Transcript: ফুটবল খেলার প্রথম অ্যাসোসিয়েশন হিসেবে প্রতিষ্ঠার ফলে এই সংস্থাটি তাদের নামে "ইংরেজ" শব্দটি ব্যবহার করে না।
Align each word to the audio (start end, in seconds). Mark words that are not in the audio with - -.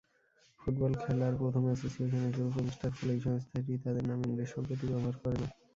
ফুটবল 0.59 0.93
খেলার 1.01 1.33
প্রথম 1.41 1.63
অ্যাসোসিয়েশন 1.67 2.21
হিসেবে 2.27 2.49
প্রতিষ্ঠার 2.53 2.95
ফলে 2.97 3.11
এই 3.15 3.21
সংস্থাটি 3.25 3.71
তাদের 3.83 4.03
নামে 4.09 4.23
"ইংরেজ" 4.27 4.49
শব্দটি 4.53 4.85
ব্যবহার 4.89 5.15
করে 5.21 5.37
না। 5.41 5.47